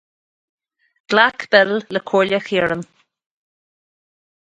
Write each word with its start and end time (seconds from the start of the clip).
Ghlac 1.11 1.37
Bill 1.51 1.73
le 1.91 1.99
comhairle 1.99 2.39
Chiarán. 2.47 2.81